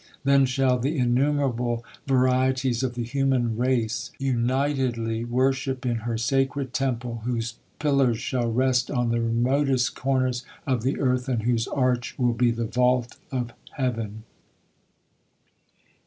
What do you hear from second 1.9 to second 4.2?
varieties of the human race